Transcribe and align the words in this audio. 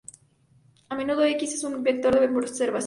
A 0.89 0.95
menudo, 0.95 1.21
"x" 1.23 1.43
es 1.53 1.63
un 1.63 1.83
vector 1.83 2.19
de 2.19 2.25
observaciones. 2.35 2.79